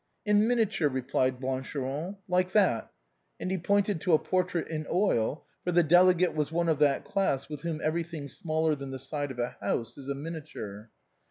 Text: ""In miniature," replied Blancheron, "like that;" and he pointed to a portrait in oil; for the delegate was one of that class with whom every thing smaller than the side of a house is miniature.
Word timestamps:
""In 0.25 0.47
miniature," 0.47 0.89
replied 0.89 1.39
Blancheron, 1.39 2.17
"like 2.27 2.53
that;" 2.53 2.91
and 3.39 3.51
he 3.51 3.59
pointed 3.59 4.01
to 4.01 4.13
a 4.13 4.17
portrait 4.17 4.67
in 4.67 4.87
oil; 4.89 5.45
for 5.63 5.71
the 5.71 5.83
delegate 5.83 6.33
was 6.33 6.51
one 6.51 6.69
of 6.69 6.79
that 6.79 7.05
class 7.05 7.47
with 7.47 7.61
whom 7.61 7.79
every 7.83 8.01
thing 8.01 8.27
smaller 8.27 8.73
than 8.73 8.89
the 8.89 8.97
side 8.97 9.29
of 9.29 9.37
a 9.37 9.57
house 9.61 9.99
is 9.99 10.07
miniature. 10.07 10.89